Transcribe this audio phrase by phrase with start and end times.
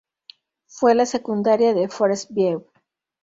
[0.65, 2.65] Fue a la secundaria Forest View.